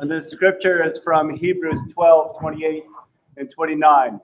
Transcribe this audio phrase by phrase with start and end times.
[0.00, 2.84] And the scripture is from Hebrews 12 28
[3.36, 4.20] and 29.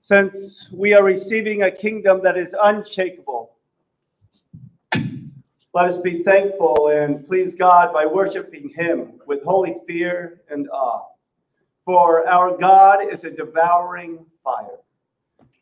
[0.00, 3.54] Since we are receiving a kingdom that is unshakable,
[5.74, 11.04] let us be thankful and please God by worshiping Him with holy fear and awe.
[11.84, 14.78] For our God is a devouring fire.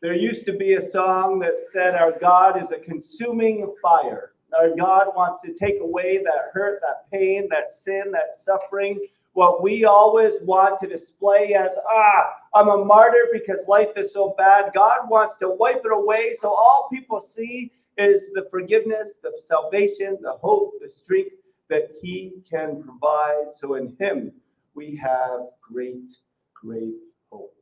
[0.01, 4.31] There used to be a song that said, Our God is a consuming fire.
[4.57, 8.99] Our God wants to take away that hurt, that pain, that sin, that suffering.
[9.37, 12.23] What we always want to display as, ah,
[12.55, 14.71] I'm a martyr because life is so bad.
[14.73, 20.17] God wants to wipe it away so all people see is the forgiveness, the salvation,
[20.23, 21.35] the hope, the strength
[21.69, 23.53] that He can provide.
[23.53, 24.31] So in Him,
[24.73, 26.15] we have great,
[26.55, 26.95] great
[27.31, 27.53] hope.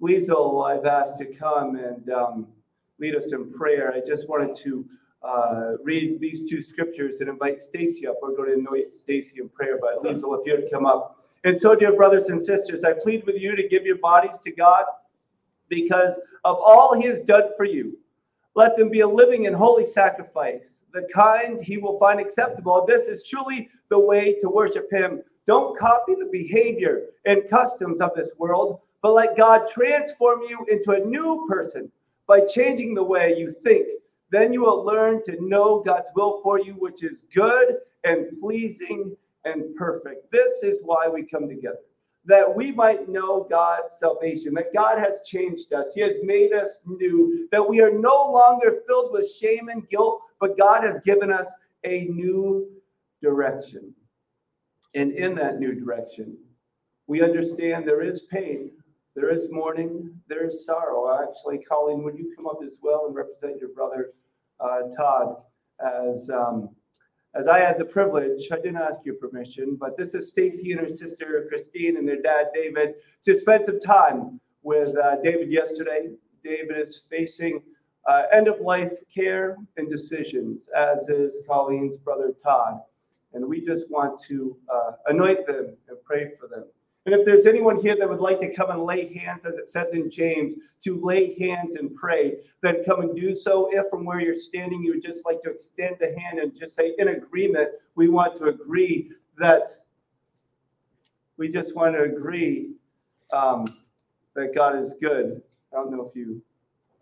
[0.00, 2.46] Liesel, I've asked to come and um,
[2.98, 3.92] lead us in prayer.
[3.92, 4.86] I just wanted to
[5.22, 8.16] uh, read these two scriptures and invite Stacy up.
[8.22, 11.16] We're going to anoint Stacy in prayer, but Liesel, if you'd come up.
[11.44, 14.50] And so, dear brothers and sisters, I plead with you to give your bodies to
[14.50, 14.84] God
[15.68, 17.98] because of all He has done for you.
[18.54, 22.84] Let them be a living and holy sacrifice, the kind He will find acceptable.
[22.86, 25.22] This is truly the way to worship Him.
[25.46, 30.92] Don't copy the behavior and customs of this world, but let God transform you into
[30.92, 31.90] a new person
[32.26, 33.86] by changing the way you think.
[34.30, 39.16] Then you will learn to know God's will for you, which is good and pleasing
[39.44, 40.30] and perfect.
[40.30, 41.78] This is why we come together,
[42.26, 46.80] that we might know God's salvation, that God has changed us, He has made us
[46.86, 51.32] new, that we are no longer filled with shame and guilt, but God has given
[51.32, 51.46] us
[51.84, 52.68] a new
[53.22, 53.92] direction.
[54.94, 56.36] And in that new direction,
[57.06, 58.70] we understand there is pain,
[59.14, 61.22] there is mourning, there is sorrow.
[61.22, 64.12] Actually, Colleen, would you come up as well and represent your brother
[64.60, 65.36] uh, Todd
[65.80, 66.70] as um,
[67.34, 70.80] as I had the privilege, I didn't ask your permission, but this is Stacy and
[70.80, 72.94] her sister Christine and their dad David
[73.24, 76.10] to spend some time with uh, David yesterday.
[76.42, 77.62] David is facing
[78.08, 82.80] uh, end of life care and decisions, as is Colleen's brother Todd.
[83.32, 86.64] And we just want to uh, anoint them and pray for them.
[87.06, 89.70] And if there's anyone here that would like to come and lay hands, as it
[89.70, 93.70] says in James, to lay hands and pray, then come and do so.
[93.72, 96.74] If from where you're standing, you would just like to extend the hand and just
[96.74, 99.84] say, in agreement, we want to agree that
[101.38, 102.72] we just want to agree
[103.32, 103.64] um,
[104.34, 105.40] that God is good.
[105.72, 106.42] I don't know if you,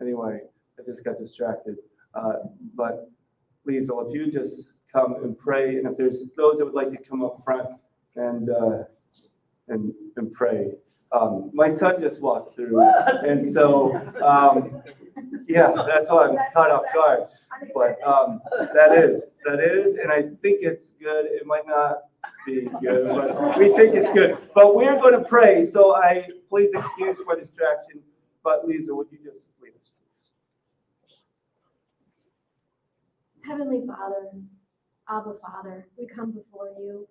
[0.01, 0.39] anyway,
[0.79, 1.75] I just got distracted.
[2.13, 2.33] Uh,
[2.73, 3.11] but
[3.67, 6.97] Liesel, if you just come and pray, and if there's those that would like to
[6.97, 7.67] come up front
[8.15, 8.83] and uh,
[9.69, 10.71] and, and pray.
[11.11, 14.83] Um, my son just walked through, and so um,
[15.47, 17.27] yeah, that's why I'm caught off guard.
[17.73, 18.41] But um,
[18.75, 21.25] that is that is, and I think it's good.
[21.25, 22.03] It might not
[22.45, 24.37] be good, but we think it's good.
[24.53, 28.01] But we're going to pray, so I please excuse my distraction.
[28.43, 29.91] But Lisa, would you just lead us?
[33.43, 34.29] Heavenly Father,
[35.09, 37.07] Abba Father, we come before you.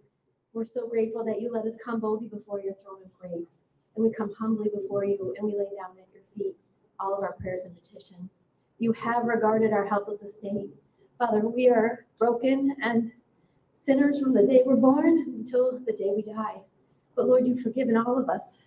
[0.58, 3.62] We're so grateful that you let us come boldly before your throne of grace.
[3.94, 6.56] And we come humbly before you and we lay down at your feet
[6.98, 8.32] all of our prayers and petitions.
[8.80, 10.70] You have regarded our helpless estate.
[11.16, 13.12] Father, we are broken and
[13.72, 16.56] sinners from the day we're born until the day we die.
[17.14, 18.58] But Lord, you've forgiven all of us,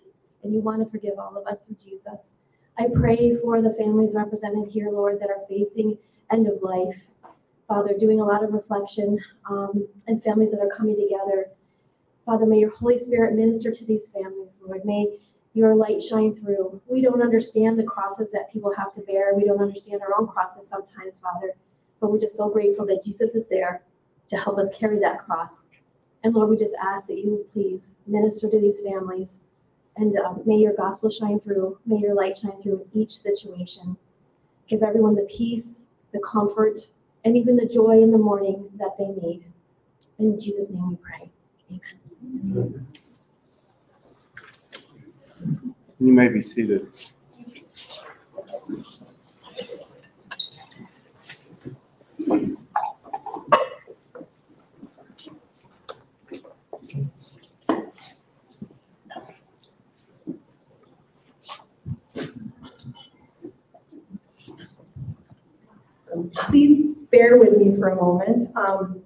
[0.44, 2.36] and you want to forgive all of us through Jesus.
[2.80, 5.98] I pray for the families represented here, Lord, that are facing
[6.32, 7.06] end of life.
[7.68, 9.20] Father, doing a lot of reflection
[9.50, 11.48] um, and families that are coming together
[12.26, 14.86] Father, may your Holy Spirit minister to these families, Lord.
[14.86, 15.20] May
[15.54, 16.82] your light shine through.
[16.88, 19.34] We don't understand the crosses that people have to bear.
[19.36, 21.56] We don't understand our own crosses sometimes, Father.
[22.00, 23.82] But we're just so grateful that Jesus is there
[24.28, 25.68] to help us carry that cross.
[26.24, 29.38] And Lord, we just ask that you please minister to these families
[29.98, 31.78] and uh, may your gospel shine through.
[31.86, 33.98] May your light shine through in each situation.
[34.68, 35.80] Give everyone the peace,
[36.14, 36.80] the comfort,
[37.26, 39.44] and even the joy in the morning that they need.
[40.18, 41.30] In Jesus' name we pray.
[41.70, 42.01] Amen.
[42.34, 42.86] You
[46.00, 46.88] may be seated.
[66.34, 68.56] Please bear with me for a moment.
[68.56, 69.02] Um,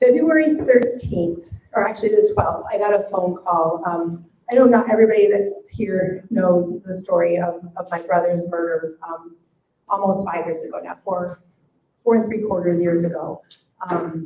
[0.00, 3.82] February 13th, or actually the 12th, I got a phone call.
[3.86, 8.98] Um, I know not everybody that's here knows the story of, of my brother's murder
[9.06, 9.36] um,
[9.88, 11.40] almost five years ago now, four,
[12.02, 13.42] four and three quarters years ago.
[13.90, 14.24] Um,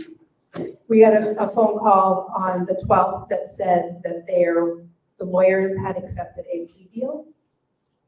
[0.88, 4.26] we got a, a phone call on the twelfth that said that
[5.18, 7.26] the lawyers had accepted a plea deal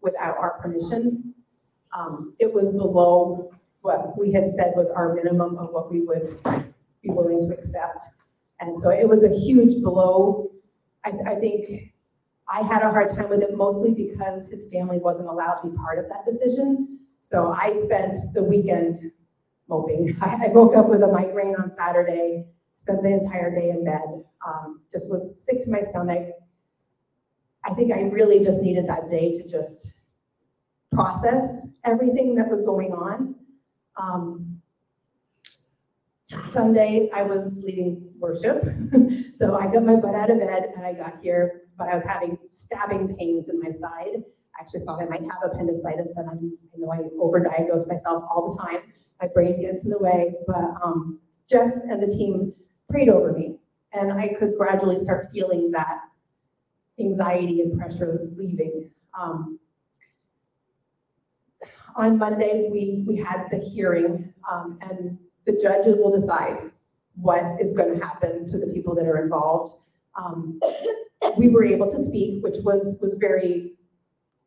[0.01, 1.35] without our permission.
[1.97, 3.53] Um, it was below
[3.83, 6.39] what we had said was our minimum of what we would
[7.03, 8.05] be willing to accept.
[8.61, 10.51] And so it was a huge blow.
[11.05, 11.93] I, I think
[12.49, 15.77] I had a hard time with it mostly because his family wasn't allowed to be
[15.77, 16.99] part of that decision.
[17.23, 19.13] So I spent the weekend
[19.69, 20.17] moping.
[20.23, 22.47] I, I woke up with a migraine on Saturday,
[22.79, 26.29] spent the entire day in bed, um, just was sick to my stomach.
[27.65, 29.87] I think I really just needed that day to just
[30.93, 31.55] process
[31.85, 33.35] everything that was going on.
[33.97, 34.50] Um,
[36.53, 38.63] Sunday, I was leading worship,
[39.35, 42.05] so I got my butt out of bed and I got here, but I was
[42.05, 44.23] having stabbing pains in my side.
[44.57, 48.55] I Actually thought I might have appendicitis and I'm, I know I overdiagnose myself all
[48.55, 48.83] the time.
[49.21, 51.19] My brain gets in the way, but, um,
[51.49, 52.53] Jeff and the team
[52.89, 53.57] prayed over me
[53.93, 56.01] and I could gradually start feeling that
[57.01, 58.91] anxiety and pressure leaving.
[59.19, 59.59] Um,
[61.97, 66.71] on Monday, we, we had the hearing, um, and the judges will decide
[67.17, 69.81] what is going to happen to the people that are involved.
[70.17, 70.61] Um,
[71.37, 73.75] we were able to speak, which was, was very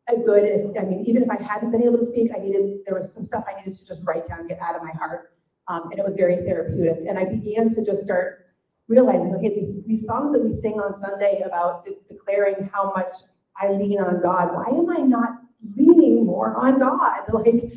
[0.08, 2.94] a good, I mean, even if I hadn't been able to speak, I needed, there
[2.94, 5.32] was some stuff I needed to just write down, get out of my heart.
[5.68, 7.04] Um, and it was very therapeutic.
[7.08, 8.46] And I began to just start
[8.86, 13.12] realizing, okay, these, these songs that we sing on Sunday about de- declaring how much
[13.58, 15.30] I lean on God, why am I not
[15.74, 17.20] leaning more on God?
[17.32, 17.72] Like,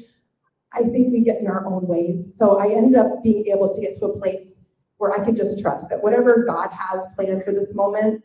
[0.73, 2.25] I think we get in our own ways.
[2.37, 4.55] So I ended up being able to get to a place
[4.97, 8.23] where I could just trust that whatever God has planned for this moment,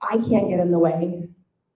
[0.00, 1.28] I can't get in the way.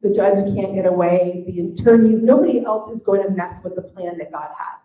[0.02, 3.82] The judge can't get away, the attorneys, nobody else is going to mess with the
[3.82, 4.80] plan that God has.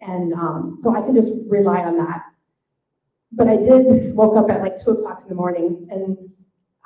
[0.00, 2.24] And um, so I can just rely on that.
[3.32, 6.16] But I did woke up at like two o'clock in the morning and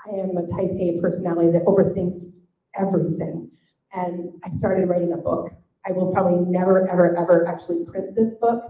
[0.06, 2.32] I am a type A personality that overthinks
[2.74, 3.50] everything.
[3.92, 5.52] And I started writing a book.
[5.88, 8.62] I will probably never, ever, ever actually print this book,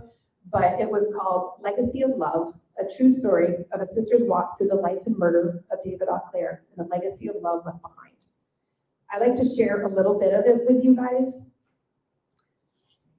[0.53, 4.69] but it was called Legacy of Love, a true story of a sister's walk through
[4.69, 8.15] the life and murder of David Auclair and the legacy of love left behind.
[9.12, 11.43] I'd like to share a little bit of it with you guys.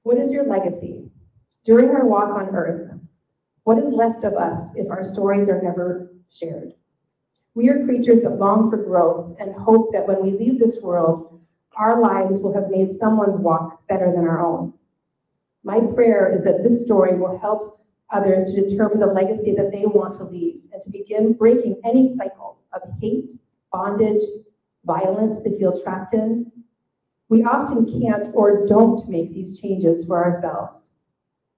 [0.02, 1.10] What is your legacy?
[1.66, 2.98] During our walk on earth,
[3.64, 6.72] what is left of us if our stories are never shared?
[7.54, 11.39] We are creatures that long for growth and hope that when we leave this world,
[11.80, 14.74] our lives will have made someone's walk better than our own.
[15.64, 17.80] My prayer is that this story will help
[18.10, 22.14] others to determine the legacy that they want to leave and to begin breaking any
[22.16, 23.40] cycle of hate,
[23.72, 24.22] bondage,
[24.84, 26.52] violence they feel trapped in.
[27.30, 30.82] We often can't or don't make these changes for ourselves.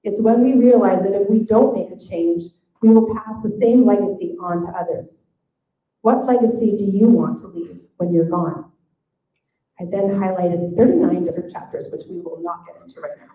[0.05, 3.57] It's when we realize that if we don't make a change, we will pass the
[3.61, 5.09] same legacy on to others.
[6.03, 8.72] What legacy do you want to leave when you're gone?
[9.83, 13.33] I then highlighted 39 different chapters, which we will not get into right now.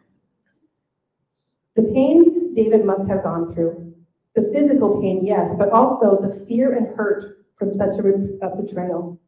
[1.75, 3.93] The pain David must have gone through,
[4.33, 9.19] the physical pain, yes, but also the fear and hurt from such a a betrayal.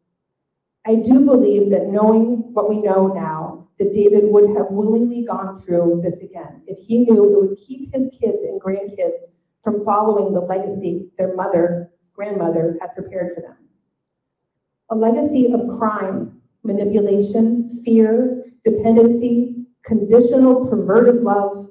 [0.88, 5.62] I do believe that knowing what we know now, that David would have willingly gone
[5.62, 9.20] through this again if he knew it would keep his kids and grandkids
[9.64, 13.58] from following the legacy their mother, grandmother had prepared for them.
[14.90, 21.70] A legacy of crime, manipulation, fear, dependency, conditional, perverted love.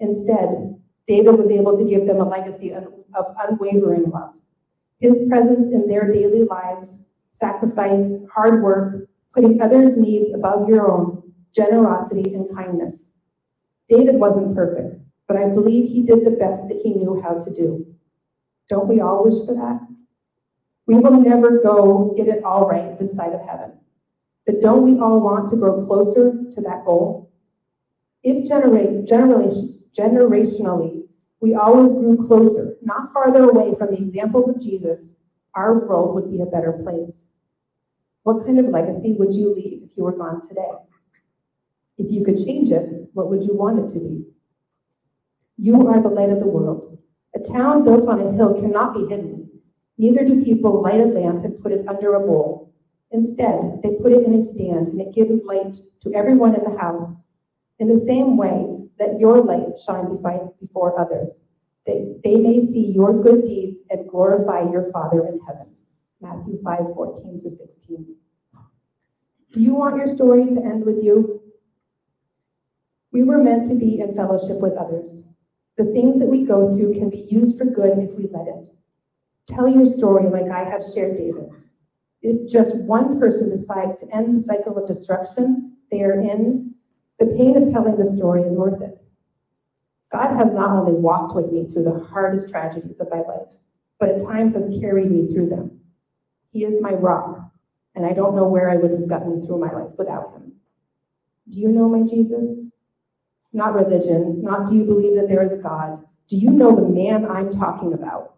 [0.00, 0.76] Instead,
[1.08, 2.84] David was able to give them a legacy of,
[3.48, 4.34] unwavering love.
[5.00, 6.98] His presence in their daily lives,
[7.30, 11.22] sacrifice, hard work, putting others' needs above your own,
[11.54, 12.98] generosity, and kindness.
[13.88, 17.50] David wasn't perfect, but I believe he did the best that he knew how to
[17.54, 17.86] do.
[18.68, 19.86] Don't we all wish for that?
[20.86, 23.75] We will never go get it all right this side of heaven.
[24.46, 27.32] But don't we all want to grow closer to that goal?
[28.22, 31.02] If generate, generation, generationally,
[31.40, 35.00] we always grew closer, not farther away from the examples of Jesus,
[35.54, 37.22] our world would be a better place.
[38.22, 40.72] What kind of legacy would you leave if you were gone today?
[41.98, 44.24] If you could change it, what would you want it to be?
[45.58, 46.98] You are the light of the world.
[47.34, 49.48] A town built on a hill cannot be hidden.
[49.98, 52.55] Neither do people light a lamp and put it under a bowl.
[53.16, 56.78] Instead, they put it in a stand and it gives light to everyone in the
[56.78, 57.22] house.
[57.78, 61.28] In the same way, let your light shine befi- before others.
[61.86, 65.68] They, they may see your good deeds and glorify your Father in heaven.
[66.20, 68.16] Matthew 5, 14 through 16.
[69.52, 71.40] Do you want your story to end with you?
[73.12, 75.22] We were meant to be in fellowship with others.
[75.78, 78.68] The things that we go through can be used for good if we let it.
[79.48, 81.65] Tell your story like I have shared David's.
[82.22, 86.74] If just one person decides to end the cycle of destruction they are in,
[87.18, 89.00] the pain of telling the story is worth it.
[90.12, 93.48] God has not only walked with me through the hardest tragedies of my life,
[93.98, 95.80] but at times has carried me through them.
[96.52, 97.50] He is my rock,
[97.94, 100.52] and I don't know where I would have gotten through my life without him.
[101.50, 102.60] Do you know my Jesus?
[103.52, 106.04] Not religion, not do you believe that there is a God.
[106.28, 108.34] Do you know the man I'm talking about?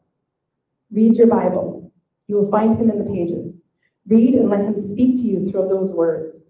[0.92, 1.92] Read your Bible.
[2.26, 3.60] You will find him in the pages.
[4.08, 6.40] Read and let him speak to you through those words.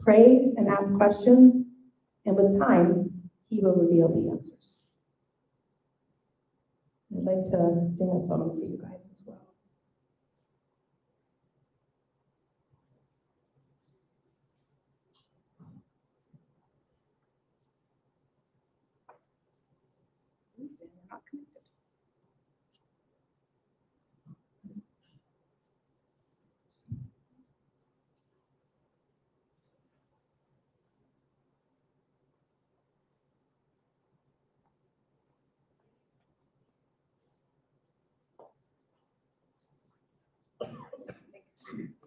[0.00, 1.64] Pray and ask questions,
[2.26, 3.10] and with time,
[3.48, 4.78] he will reveal the answers.
[7.16, 9.51] I'd like to sing a song for you guys as well.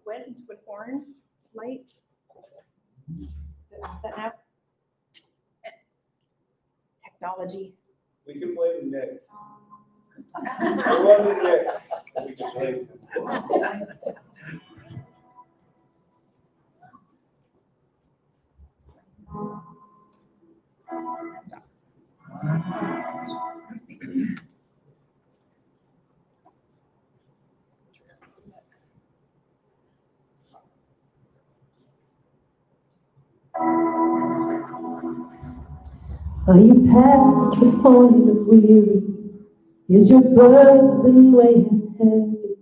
[0.05, 1.03] Went into an orange
[1.53, 1.93] light.
[3.19, 3.27] Is
[4.03, 4.31] that now?
[7.03, 7.73] Technology.
[8.27, 9.21] We can blame Nick.
[10.61, 11.67] It wasn't Nick.
[12.25, 12.87] We can blame
[13.63, 13.87] him.
[36.47, 39.01] Are you past the point of weary?
[39.89, 42.57] Is your burden weighing heavy?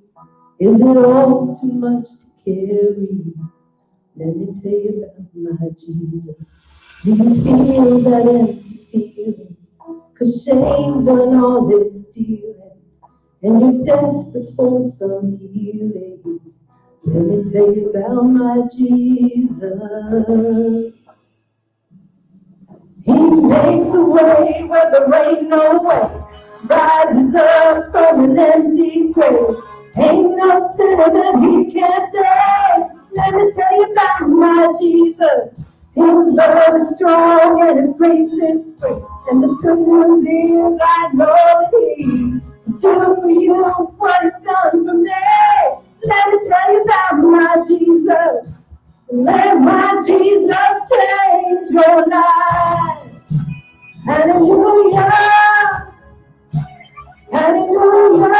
[0.58, 3.34] Is it all too much to carry?
[4.16, 6.46] Let me tell you about my Jesus.
[7.04, 9.58] Do you feel that empty feeling?
[10.18, 12.80] Cause shame done all it's stealing.
[13.42, 16.40] And you're desperate for some healing.
[17.04, 19.74] Let me tell you about my Jesus.
[23.06, 26.24] He makes a way where there ain't no way.
[26.66, 29.58] Rises up from an empty grave.
[29.98, 33.04] Ain't no sinner that he can't save.
[33.12, 35.66] Let me tell you about my Jesus.
[35.96, 39.04] His love is strong and his grace is free.
[39.30, 42.42] And the good news is I know he
[42.80, 43.64] do for you
[43.98, 45.12] what he's done for me.
[46.06, 48.54] Let me tell you about my Jesus.
[49.12, 52.93] Let my Jesus change your life.
[54.06, 55.94] Hallelujah.
[57.32, 58.36] Hallelujah.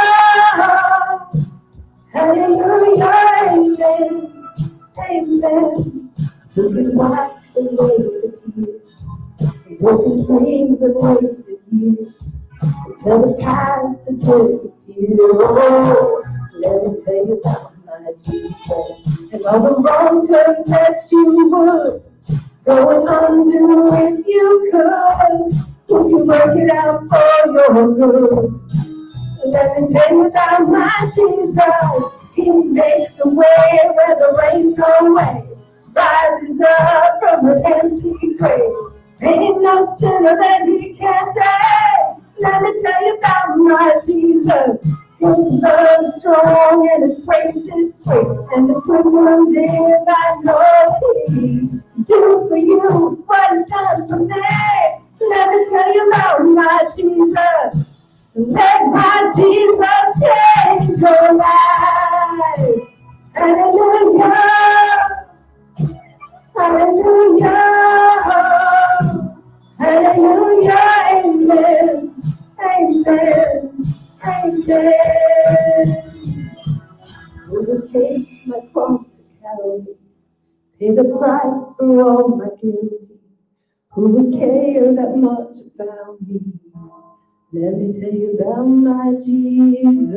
[2.14, 3.06] Hallelujah.
[3.44, 4.48] Amen.
[5.00, 6.12] Amen.
[6.56, 8.82] You can wipe away the tears.
[9.82, 12.16] Broken dreams and wasted years.
[13.04, 15.18] Tell the past to disappear.
[15.20, 16.24] Oh,
[16.56, 19.34] let me tell you about my Jesus.
[19.34, 22.04] And all the wrong turns that you would.
[22.66, 25.52] Going under if you could.
[25.52, 28.62] If you work it out for your good.
[29.46, 31.60] Let me tell you about my Jesus.
[32.34, 35.44] He makes a way where there ain't no way.
[35.94, 38.72] Rises up from an empty grave.
[39.22, 42.24] Ain't no sinner that he can't save.
[42.40, 45.03] Let me tell you about my Jesus.
[45.24, 48.28] His love is strong and his grace is great.
[48.56, 51.00] And the good news is I know
[51.30, 51.70] he
[52.04, 54.36] do for you what he's done for me.
[55.22, 58.02] Let me tell you about my Jesus.
[58.36, 62.90] Let my Jesus change your life.
[63.34, 64.34] Hallelujah.
[66.58, 67.64] Hallelujah.
[69.80, 70.82] Hallelujah.
[71.14, 72.16] Amen.
[72.60, 74.03] Amen.
[74.26, 76.14] Amen.
[77.46, 79.96] Who will take my cross to Calvary?
[80.80, 83.20] Pay the price for all my guilty.
[83.92, 86.40] Who would care that much about me?
[87.52, 90.14] Let me tell you about my Jesus.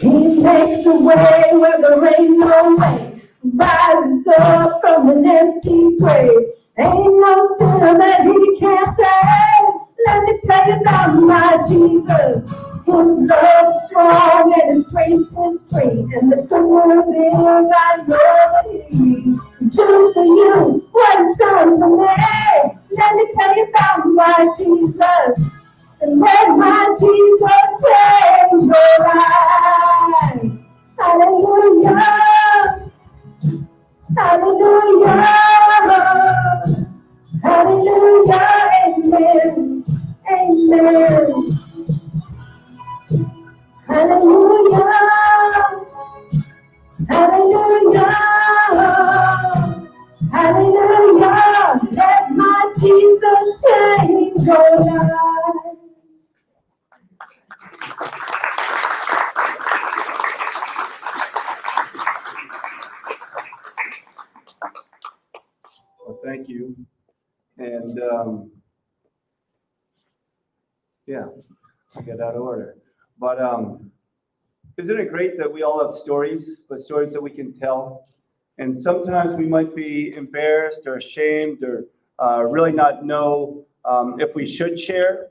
[0.00, 3.22] He takes away way where there ain't no way.
[3.54, 6.46] Rises up from an empty grave.
[6.78, 9.75] Ain't no sinner that he can't save.
[10.06, 12.50] Let me tell you about my Jesus.
[12.86, 15.98] His love strong and his grace is free.
[16.14, 19.36] And the news is I know that he
[19.70, 22.06] do for you what he's done for me.
[22.96, 25.50] Let me tell you about my Jesus.
[26.00, 30.52] And let my Jesus change your life.
[30.98, 32.00] Hallelujah.
[34.16, 35.26] Hallelujah.
[37.42, 38.70] Hallelujah.
[38.86, 39.84] Amen.
[40.30, 41.46] Amen.
[43.88, 44.80] Hallelujah.
[47.08, 48.16] Hallelujah.
[50.32, 51.80] Hallelujah.
[51.92, 55.78] Let my Jesus change your life.
[66.24, 66.76] Thank you.
[67.58, 68.50] And, um,
[71.06, 71.26] yeah,
[71.96, 72.76] I got out of order.
[73.18, 73.90] But, um,
[74.76, 78.04] isn't it great that we all have stories, but stories that we can tell?
[78.58, 81.86] And sometimes we might be embarrassed or ashamed or
[82.22, 85.28] uh, really not know um, if we should share.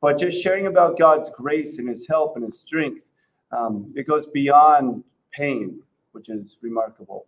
[0.00, 3.02] But just sharing about God's grace and His help and His strength,
[3.50, 5.80] um, it goes beyond pain,
[6.12, 7.26] which is remarkable.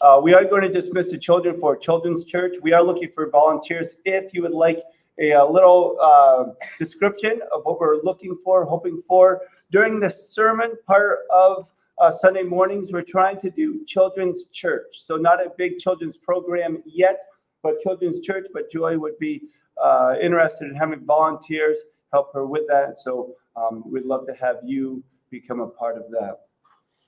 [0.00, 2.54] Uh, we are going to dismiss the children for Children's Church.
[2.62, 3.96] We are looking for volunteers.
[4.06, 4.82] If you would like
[5.20, 10.72] a, a little uh, description of what we're looking for, hoping for during the sermon
[10.86, 11.68] part of
[12.00, 15.02] uh, Sunday mornings, we're trying to do Children's Church.
[15.04, 17.26] So, not a big children's program yet,
[17.62, 18.46] but Children's Church.
[18.54, 19.42] But Joy would be
[19.84, 21.78] uh, interested in having volunteers
[22.10, 23.00] help her with that.
[23.00, 26.38] So, um, we'd love to have you become a part of that.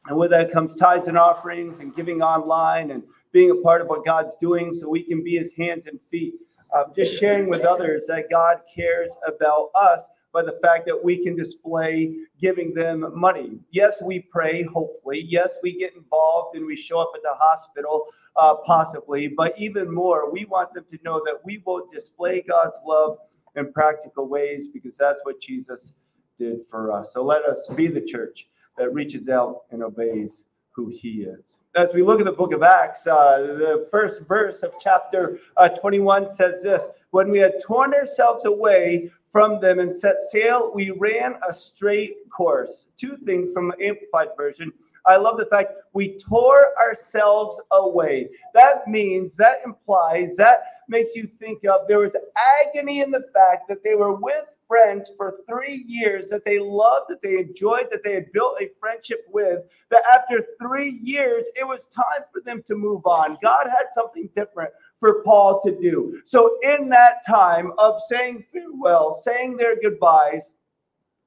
[0.07, 3.89] And with that comes tithes and offerings and giving online and being a part of
[3.89, 6.35] what God's doing so we can be his hands and feet.
[6.75, 10.01] Uh, just sharing with others that God cares about us
[10.33, 13.59] by the fact that we can display giving them money.
[13.71, 15.27] Yes, we pray, hopefully.
[15.29, 18.07] Yes, we get involved and we show up at the hospital,
[18.37, 19.29] uh, possibly.
[19.29, 23.19] But even more, we want them to know that we will display God's love
[23.55, 25.93] in practical ways because that's what Jesus
[26.39, 27.13] did for us.
[27.13, 28.47] So let us be the church
[28.79, 30.41] that reaches out and obeys
[30.75, 31.59] who he is.
[31.77, 35.69] As we look at the book of Acts, uh, the first verse of chapter uh,
[35.69, 40.91] 21 says this When we had torn ourselves away from them and set sail, we
[40.91, 42.87] ran a straight course.
[42.99, 44.73] Two things from the Amplified Version.
[45.05, 48.29] I love the fact we tore ourselves away.
[48.55, 52.17] That means, that implies, that makes you think of there was
[52.65, 57.11] agony in the fact that they were with friends for three years that they loved,
[57.11, 61.67] that they enjoyed, that they had built a friendship with, that after three years, it
[61.67, 63.37] was time for them to move on.
[63.43, 66.23] God had something different for Paul to do.
[66.25, 70.45] So, in that time of saying farewell, saying their goodbyes,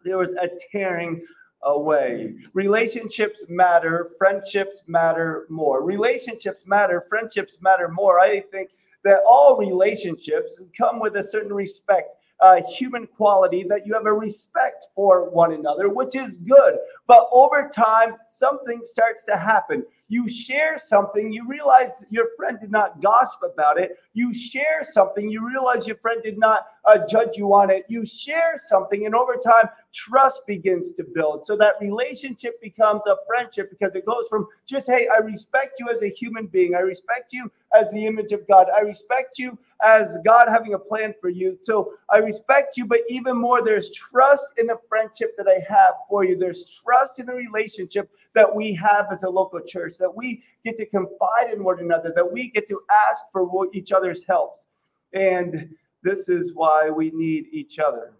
[0.03, 1.21] there was a tearing
[1.61, 2.35] away.
[2.53, 5.83] Relationships matter, friendships matter more.
[5.83, 8.19] Relationships matter, friendships matter more.
[8.19, 8.69] I think
[9.05, 12.09] that all relationships come with a certain respect
[12.41, 16.75] uh, human quality that you have a respect for one another, which is good.
[17.07, 19.85] But over time, something starts to happen.
[20.07, 23.97] You share something, you realize your friend did not gossip about it.
[24.13, 27.85] You share something, you realize your friend did not uh, judge you on it.
[27.87, 31.47] You share something, and over time, trust begins to build.
[31.47, 35.89] So that relationship becomes a friendship because it goes from just, hey, I respect you
[35.89, 39.57] as a human being, I respect you as the image of God, I respect you
[39.83, 41.57] as God having a plan for you.
[41.63, 45.95] So I respect you, but even more, there's trust in the friendship that I have
[46.09, 46.37] for you.
[46.37, 50.77] There's trust in the relationship that we have as a local church, that we get
[50.77, 54.65] to confide in one another, that we get to ask for each other's helps.
[55.13, 55.69] And
[56.03, 58.13] this is why we need each other,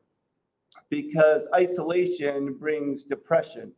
[0.89, 3.71] because isolation brings depression.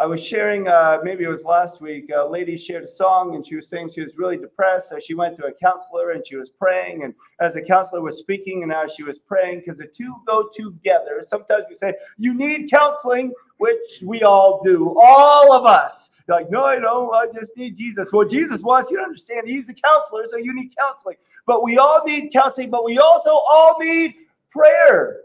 [0.00, 3.44] I was sharing, uh, maybe it was last week, a lady shared a song and
[3.44, 4.90] she was saying she was really depressed.
[4.90, 7.02] So she went to a counselor and she was praying.
[7.02, 10.48] And as the counselor was speaking and as she was praying, because the two go
[10.54, 16.10] together, sometimes we say, You need counseling, which we all do, all of us.
[16.28, 17.12] Like, no, I don't.
[17.14, 18.12] I just need Jesus.
[18.12, 21.16] Well, Jesus wants you to understand he's the counselor, so you need counseling.
[21.46, 24.14] But we all need counseling, but we also all need
[24.50, 25.22] prayer.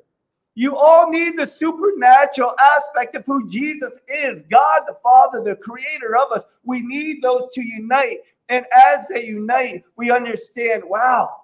[0.55, 6.15] You all need the supernatural aspect of who Jesus is God the Father, the creator
[6.15, 6.43] of us.
[6.63, 8.19] We need those to unite.
[8.49, 11.37] And as they unite, we understand wow,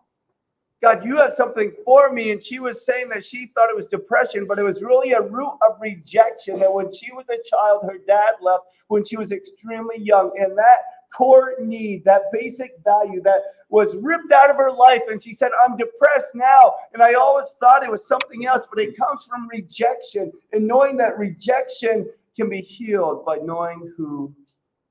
[0.82, 2.32] God, you have something for me.
[2.32, 5.22] And she was saying that she thought it was depression, but it was really a
[5.22, 6.60] root of rejection.
[6.60, 10.32] That when she was a child, her dad left when she was extremely young.
[10.40, 10.78] And that
[11.14, 15.02] core need, that basic value that was ripped out of her life.
[15.10, 16.76] And she said, I'm depressed now.
[16.94, 20.32] And I always thought it was something else, but it comes from rejection.
[20.54, 24.34] And knowing that rejection can be healed by knowing who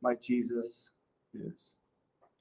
[0.03, 0.91] my Jesus
[1.33, 1.78] is.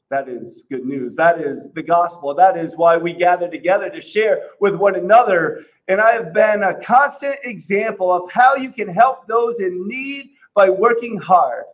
[0.09, 1.15] That is good news.
[1.15, 2.33] That is the gospel.
[2.33, 5.65] That is why we gather together to share with one another.
[5.89, 10.31] And I have been a constant example of how you can help those in need
[10.55, 11.65] by working hard.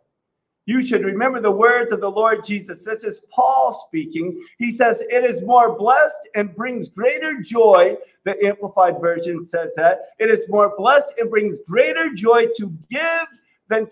[0.66, 2.84] You should remember the words of the Lord Jesus.
[2.84, 4.42] This is Paul speaking.
[4.58, 7.96] He says, It is more blessed and brings greater joy.
[8.24, 10.06] The Amplified Version says that.
[10.18, 13.26] It is more blessed and brings greater joy to give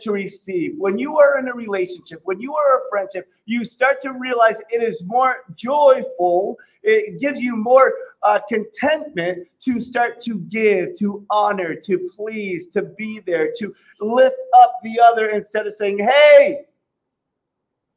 [0.01, 0.75] to receive.
[0.79, 4.57] When you are in a relationship, when you are a friendship, you start to realize
[4.71, 6.59] it is more joyful.
[6.83, 7.93] It gives you more
[8.23, 14.37] uh, contentment to start to give, to honor, to please, to be there, to lift
[14.61, 16.63] up the other instead of saying, hey,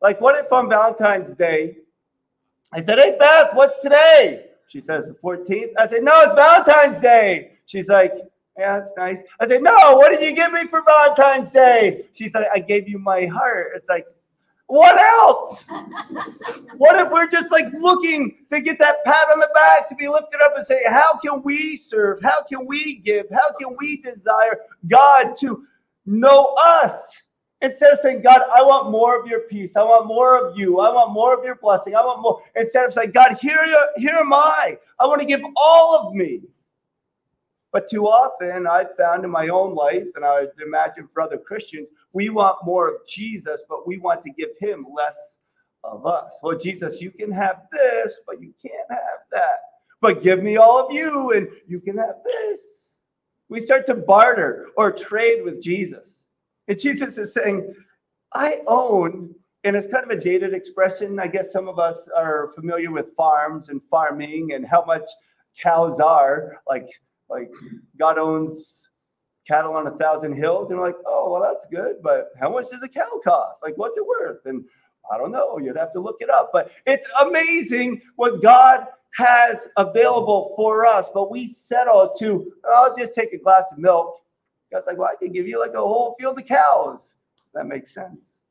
[0.01, 1.77] like what if on Valentine's Day,
[2.71, 4.47] I said, hey, Beth, what's today?
[4.67, 5.71] She says, the 14th.
[5.77, 7.53] I said, no, it's Valentine's Day.
[7.65, 8.13] She's like,
[8.57, 9.19] yeah, that's nice.
[9.39, 12.05] I said, No, what did you give me for Valentine's Day?
[12.13, 13.71] She said, I gave you my heart.
[13.75, 14.05] It's like,
[14.67, 15.65] what else?
[16.77, 20.07] what if we're just like looking to get that pat on the back to be
[20.07, 22.21] lifted up and say, How can we serve?
[22.21, 23.25] How can we give?
[23.31, 25.65] How can we desire God to
[26.05, 27.21] know us?
[27.61, 29.71] Instead of saying, God, I want more of your peace.
[29.75, 30.79] I want more of you.
[30.79, 31.95] I want more of your blessing.
[31.95, 32.41] I want more.
[32.55, 33.65] Instead of saying, God, here,
[33.97, 34.77] here am I.
[34.99, 36.41] I want to give all of me.
[37.75, 41.89] But too often, I've found in my own life, and I imagine for other Christians,
[42.13, 45.17] we want more of Jesus, but we want to give him less
[45.83, 46.31] of us.
[46.41, 49.59] Well, Jesus, you can have this, but you can't have that.
[49.99, 52.87] But give me all of you, and you can have this.
[53.49, 56.07] We start to barter or trade with Jesus.
[56.69, 57.75] And Jesus is saying,
[58.33, 59.35] I own,
[59.65, 61.19] and it's kind of a dated expression.
[61.19, 65.09] I guess some of us are familiar with farms and farming and how much
[65.61, 66.61] cows are.
[66.69, 66.87] Like
[67.29, 67.51] like
[67.97, 68.89] God owns
[69.47, 70.69] cattle on a thousand hills.
[70.69, 71.97] And we're like, oh, well, that's good.
[72.01, 73.59] But how much does a cow cost?
[73.61, 74.45] Like, what's it worth?
[74.45, 74.65] And
[75.11, 75.59] I don't know.
[75.59, 76.49] You'd have to look it up.
[76.51, 81.07] But it's amazing what God has available for us.
[81.13, 84.21] But we settle to, I'll just take a glass of milk.
[84.71, 86.99] God's like, well, I can give you like a whole field of cows.
[87.53, 88.41] That makes sense.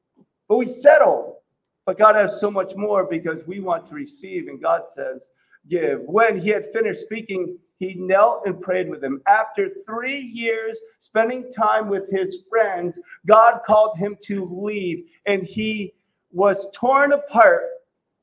[0.48, 1.42] But we settle.
[1.86, 4.48] But God has so much more because we want to receive.
[4.48, 5.28] And God says,
[5.68, 6.00] give.
[6.02, 9.20] When he had finished speaking, he knelt and prayed with him.
[9.26, 15.94] After three years spending time with his friends, God called him to leave, and he
[16.32, 17.64] was torn apart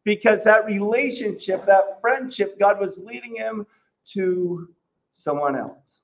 [0.04, 3.66] because that relationship, that friendship, God was leading him
[4.14, 4.70] to
[5.14, 6.02] someone else.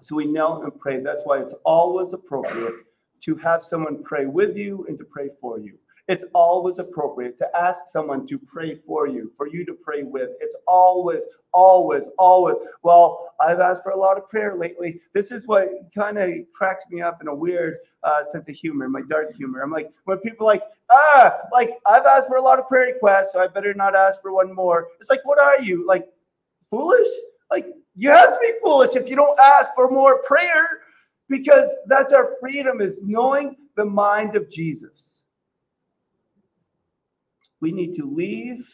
[0.00, 1.04] So he knelt and prayed.
[1.04, 2.74] That's why it's always appropriate
[3.22, 5.78] to have someone pray with you and to pray for you.
[6.08, 10.30] It's always appropriate to ask someone to pray for you, for you to pray with.
[10.40, 12.56] It's always, always, always.
[12.82, 15.00] Well, I've asked for a lot of prayer lately.
[15.14, 18.88] This is what kind of cracks me up in a weird uh, sense of humor,
[18.88, 19.62] my dark humor.
[19.62, 23.32] I'm like, when people like, ah, like I've asked for a lot of prayer requests,
[23.32, 24.88] so I better not ask for one more.
[25.00, 25.86] It's like, what are you?
[25.86, 26.08] Like,
[26.68, 27.08] foolish?
[27.48, 30.80] Like, you have to be foolish if you don't ask for more prayer
[31.28, 35.11] because that's our freedom is knowing the mind of Jesus.
[37.62, 38.68] We need to leave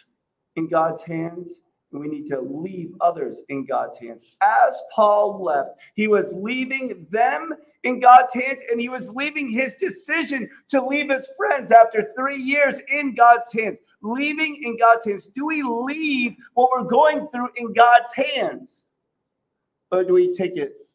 [0.56, 1.60] in God's hands
[1.92, 4.36] and we need to leave others in God's hands.
[4.42, 7.52] As Paul left, he was leaving them
[7.84, 12.40] in God's hands and he was leaving his decision to leave his friends after three
[12.40, 13.78] years in God's hands.
[14.00, 15.28] Leaving in God's hands.
[15.34, 18.70] Do we leave what we're going through in God's hands?
[19.92, 20.87] Or do we take it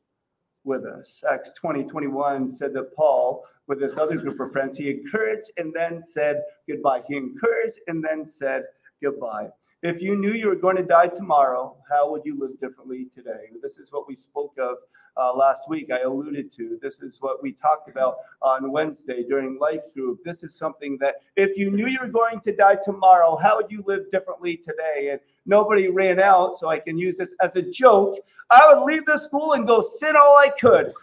[0.63, 1.23] with us?
[1.29, 4.77] Acts 20 21 said that Paul with this other group of friends.
[4.77, 7.01] He encouraged and then said goodbye.
[7.07, 8.63] He encouraged and then said
[9.01, 9.49] goodbye.
[9.81, 13.49] If you knew you were going to die tomorrow, how would you live differently today?
[13.61, 14.77] This is what we spoke of
[15.17, 15.89] uh, last week.
[15.91, 16.79] I alluded to.
[16.81, 20.19] This is what we talked about on Wednesday during Life Group.
[20.23, 23.71] This is something that if you knew you were going to die tomorrow, how would
[23.71, 25.09] you live differently today?
[25.11, 28.17] And nobody ran out, so I can use this as a joke.
[28.49, 30.93] I would leave the school and go sin all I could.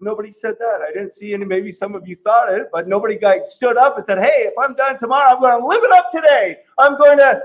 [0.00, 0.80] Nobody said that.
[0.86, 1.44] I didn't see any.
[1.44, 4.54] Maybe some of you thought it, but nobody got stood up and said, "Hey, if
[4.60, 6.58] I'm done tomorrow, I'm going to live it up today.
[6.78, 7.40] I'm going to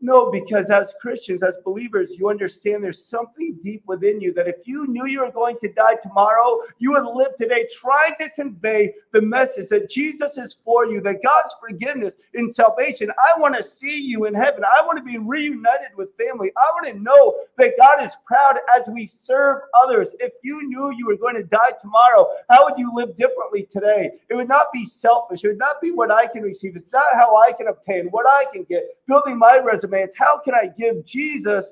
[0.00, 4.56] no, because as Christians, as believers, you understand there's something deep within you that if
[4.64, 8.94] you knew you were going to die tomorrow, you would live today trying to convey
[9.12, 13.10] the message that Jesus is for you, that God's forgiveness and salvation.
[13.18, 14.62] I want to see you in heaven.
[14.62, 16.52] I want to be reunited with family.
[16.56, 20.10] I want to know that God is proud as we serve others.
[20.20, 24.12] If you knew you were going to die tomorrow, how would you live differently today?
[24.30, 25.42] It would not be selfish.
[25.42, 26.76] It would not be what I can receive.
[26.76, 30.38] It's not how I can obtain, what I can get, building my resume it's how
[30.38, 31.70] can I give Jesus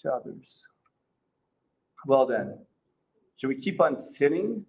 [0.00, 0.64] to others?
[2.06, 2.58] Well, then,
[3.36, 4.64] should we keep on sinning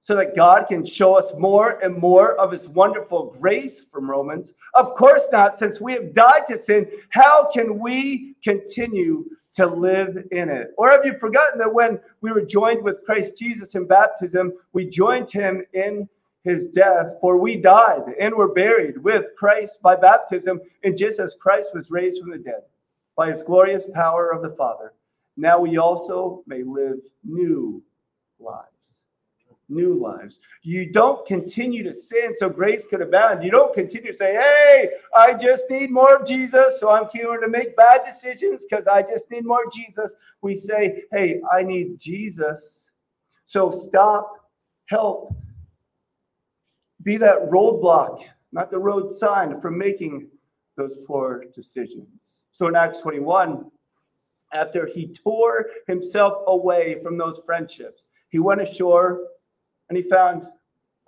[0.00, 4.52] so that God can show us more and more of his wonderful grace from Romans?
[4.74, 5.58] Of course not.
[5.58, 9.26] Since we have died to sin, how can we continue
[9.56, 10.72] to live in it?
[10.78, 14.88] Or have you forgotten that when we were joined with Christ Jesus in baptism, we
[14.88, 16.08] joined him in
[16.48, 21.36] his death, for we died and were buried with Christ by baptism, and just as
[21.38, 22.62] Christ was raised from the dead
[23.16, 24.94] by his glorious power of the Father,
[25.36, 27.82] now we also may live new
[28.40, 28.64] lives.
[29.68, 30.40] New lives.
[30.62, 33.44] You don't continue to sin so grace could abound.
[33.44, 37.42] You don't continue to say, Hey, I just need more of Jesus, so I'm going
[37.42, 40.12] to make bad decisions because I just need more Jesus.
[40.40, 42.86] We say, Hey, I need Jesus.
[43.44, 44.32] So stop,
[44.86, 45.36] help,
[47.08, 48.20] be that roadblock,
[48.52, 50.28] not the road sign, from making
[50.76, 52.42] those poor decisions.
[52.52, 53.64] So in Acts 21,
[54.52, 59.20] after he tore himself away from those friendships, he went ashore
[59.88, 60.48] and he found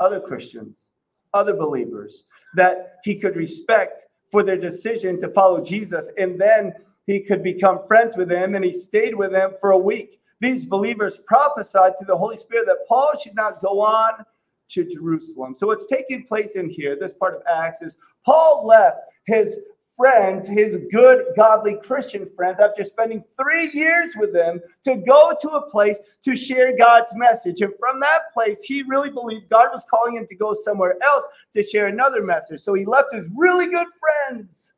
[0.01, 0.87] other Christians,
[1.35, 6.09] other believers that he could respect for their decision to follow Jesus.
[6.17, 6.73] And then
[7.05, 10.19] he could become friends with them and he stayed with them for a week.
[10.41, 14.25] These believers prophesied to the Holy Spirit that Paul should not go on
[14.73, 15.55] to Jerusalem.
[15.59, 19.57] So what's taking place in here, this part of Acts, is Paul left his
[20.01, 25.49] friends, his good, godly Christian friends, after spending three years with them, to go to
[25.51, 27.61] a place to share God's message.
[27.61, 31.27] And from that place, he really believed God was calling him to go somewhere else
[31.55, 32.63] to share another message.
[32.63, 34.73] So he left his really good friends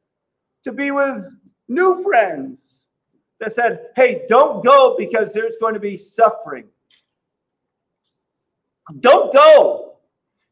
[0.65, 1.25] to be with
[1.69, 2.87] new friends
[3.39, 6.65] that said, Hey, don't go because there's going to be suffering.
[9.01, 9.95] Don't go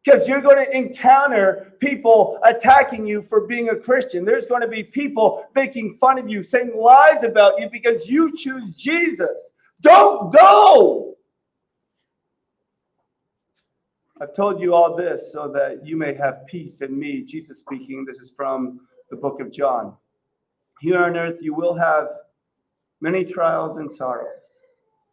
[0.05, 4.25] because you're going to encounter people attacking you for being a Christian.
[4.25, 8.37] There's going to be people making fun of you, saying lies about you because you
[8.37, 9.51] choose Jesus.
[9.81, 11.15] Don't go.
[14.21, 17.23] I've told you all this so that you may have peace in me.
[17.23, 18.05] Jesus speaking.
[18.05, 19.95] This is from the book of John.
[20.81, 22.09] Here on earth, you will have
[23.01, 24.29] many trials and sorrows.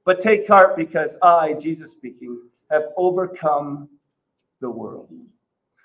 [0.05, 2.37] But take heart because I, Jesus speaking,
[2.69, 3.89] have overcome
[4.61, 5.09] the world.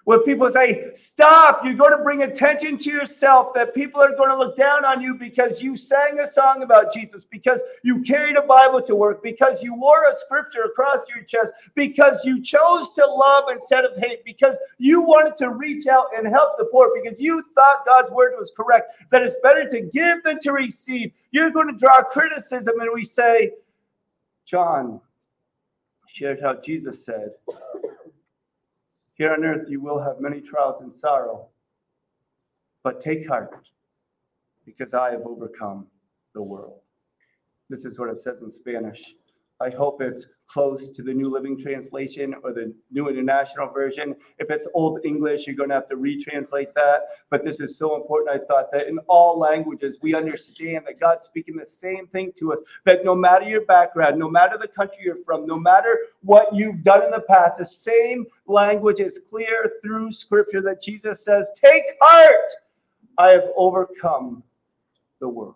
[0.04, 4.30] When people say, Stop, you're going to bring attention to yourself, that people are going
[4.30, 8.36] to look down on you because you sang a song about Jesus, because you carried
[8.36, 12.92] a Bible to work, because you wore a scripture across your chest, because you chose
[12.94, 16.90] to love instead of hate, because you wanted to reach out and help the poor,
[17.00, 21.12] because you thought God's word was correct, that it's better to give than to receive.
[21.30, 23.52] You're going to draw criticism, and we say,
[24.44, 25.00] John
[26.12, 27.30] shared how Jesus said,
[29.14, 31.48] here on earth you will have many trials and sorrow,
[32.82, 33.66] but take heart,
[34.66, 35.86] because I have overcome
[36.34, 36.80] the world.
[37.68, 39.00] This is what it says in Spanish.
[39.62, 44.16] I hope it's close to the New Living Translation or the New International Version.
[44.40, 47.02] If it's Old English, you're going to have to retranslate that.
[47.30, 48.42] But this is so important.
[48.42, 52.52] I thought that in all languages, we understand that God's speaking the same thing to
[52.52, 52.58] us.
[52.86, 56.82] That no matter your background, no matter the country you're from, no matter what you've
[56.82, 61.84] done in the past, the same language is clear through Scripture that Jesus says, Take
[62.00, 62.50] heart,
[63.16, 64.42] I have overcome
[65.20, 65.54] the world.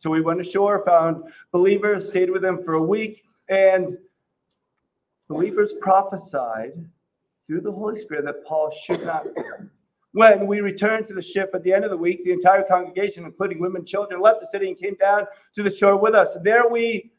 [0.00, 3.96] So we went ashore, found believers, stayed with them for a week and
[5.28, 6.72] believers prophesied
[7.46, 9.26] through the Holy Spirit that Paul should not.
[10.12, 13.24] When we returned to the ship at the end of the week, the entire congregation,
[13.24, 16.28] including women and children, left the city and came down to the shore with us.
[16.42, 17.12] There we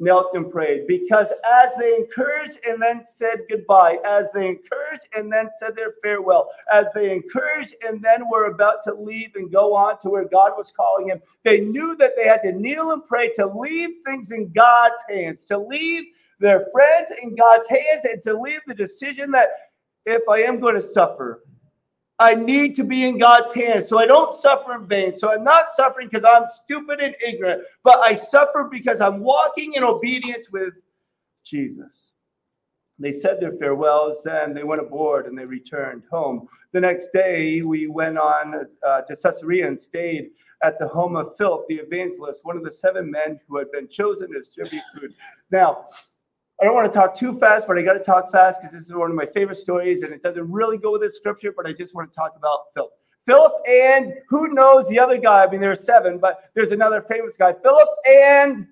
[0.00, 0.86] knelt and prayed.
[0.86, 5.94] Because as they encouraged and then said goodbye, as they encouraged and then said their
[6.02, 10.24] farewell, as they encouraged and then were about to leave and go on to where
[10.24, 13.90] God was calling them, they knew that they had to kneel and pray to leave
[14.04, 16.04] things in God's hands, to leave
[16.40, 19.50] their friends in God's hands, and to leave the decision that
[20.06, 21.44] if I am going to suffer,
[22.20, 25.18] I need to be in God's hands so I don't suffer in vain.
[25.18, 29.72] So I'm not suffering because I'm stupid and ignorant, but I suffer because I'm walking
[29.72, 30.74] in obedience with
[31.44, 32.12] Jesus.
[32.98, 36.46] They said their farewells, then they went aboard and they returned home.
[36.72, 41.34] The next day, we went on uh, to Caesarea and stayed at the home of
[41.38, 45.14] Philip, the evangelist, one of the seven men who had been chosen to distribute food.
[45.50, 45.86] Now,
[46.60, 48.86] I don't want to talk too fast, but I got to talk fast because this
[48.86, 51.66] is one of my favorite stories and it doesn't really go with this scripture, but
[51.66, 52.90] I just want to talk about Philip.
[53.26, 55.44] Philip and who knows the other guy?
[55.44, 57.54] I mean, there are seven, but there's another famous guy.
[57.62, 58.66] Philip and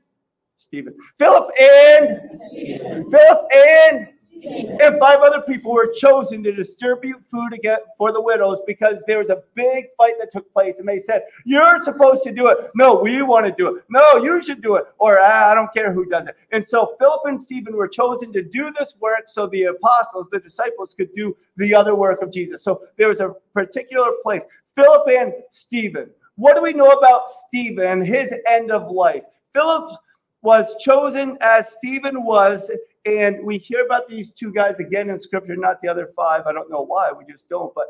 [0.58, 0.94] Stephen.
[1.18, 3.10] Philip and Stephen.
[3.10, 4.08] Philip and
[4.44, 7.58] and five other people were chosen to distribute food
[7.96, 10.78] for the widows because there was a big fight that took place.
[10.78, 12.70] And they said you're supposed to do it.
[12.74, 13.84] No we want to do it.
[13.88, 14.84] No you should do it.
[14.98, 16.36] Or "Ah, i don't care who does it.
[16.52, 20.40] And so philip and stephen were chosen to do this work so the apostles the
[20.40, 22.62] disciples could do the other work of jesus.
[22.62, 24.42] So there was a particular place.
[24.76, 26.10] Philip and stephen.
[26.36, 29.24] What do we know about stephen his end of life?
[29.52, 29.98] Philip
[30.42, 32.70] was chosen as stephen was
[33.16, 36.46] and we hear about these two guys again in scripture, not the other five.
[36.46, 37.74] I don't know why, we just don't.
[37.74, 37.86] But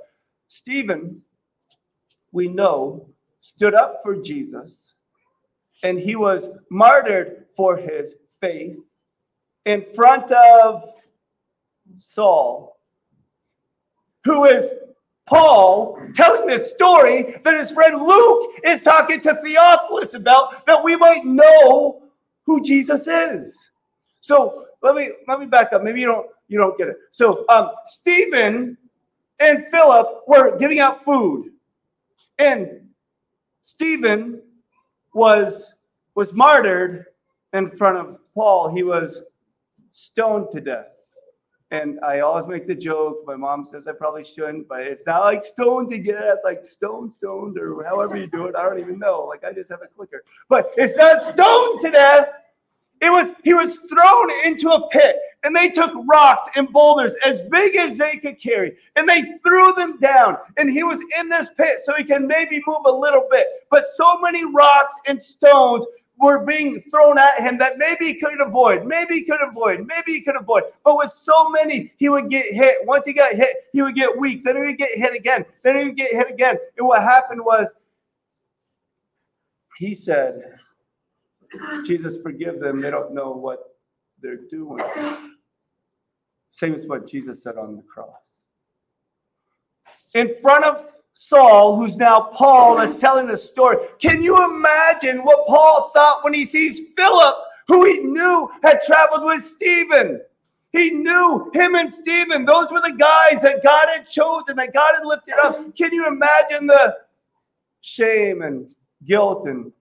[0.48, 1.22] Stephen,
[2.32, 3.08] we know,
[3.40, 4.94] stood up for Jesus
[5.82, 8.76] and he was martyred for his faith
[9.64, 10.88] in front of
[12.00, 12.78] Saul,
[14.24, 14.70] who is
[15.26, 20.96] Paul telling this story that his friend Luke is talking to Theophilus about that we
[20.96, 22.02] might know
[22.46, 23.70] who Jesus is.
[24.28, 25.82] So let me let me back up.
[25.82, 26.98] Maybe you don't you don't get it.
[27.12, 28.76] So um, Stephen
[29.40, 31.52] and Philip were giving out food,
[32.38, 32.90] and
[33.64, 34.42] Stephen
[35.14, 35.76] was
[36.14, 37.06] was martyred
[37.54, 38.68] in front of Paul.
[38.68, 39.22] He was
[39.94, 40.88] stoned to death.
[41.70, 43.22] And I always make the joke.
[43.26, 47.14] My mom says I probably shouldn't, but it's not like stoned to death, like stone
[47.16, 48.56] stoned or however you do it.
[48.56, 49.24] I don't even know.
[49.24, 50.22] Like I just have a clicker.
[50.50, 52.32] But it's not stoned to death.
[53.00, 57.40] It was he was thrown into a pit, and they took rocks and boulders as
[57.50, 60.36] big as they could carry, and they threw them down.
[60.56, 63.46] And he was in this pit, so he can maybe move a little bit.
[63.70, 65.86] But so many rocks and stones
[66.20, 70.12] were being thrown at him that maybe he could avoid, maybe he could avoid, maybe
[70.12, 70.64] he could avoid.
[70.84, 72.84] But with so many, he would get hit.
[72.84, 74.44] Once he got hit, he would get weak.
[74.44, 75.44] Then he would get hit again.
[75.62, 76.56] Then he would get hit again.
[76.76, 77.68] And what happened was,
[79.78, 80.58] he said,
[81.86, 82.80] Jesus, forgive them.
[82.80, 83.76] They don't know what
[84.20, 84.84] they're doing.
[86.52, 88.08] Same as what Jesus said on the cross.
[90.14, 93.76] In front of Saul, who's now Paul, that's telling the story.
[93.98, 99.24] Can you imagine what Paul thought when he sees Philip, who he knew had traveled
[99.24, 100.20] with Stephen?
[100.72, 104.94] He knew him and Stephen, those were the guys that God had chosen, that God
[104.94, 105.74] had lifted up.
[105.76, 106.96] Can you imagine the
[107.80, 108.72] shame and
[109.04, 109.72] guilt and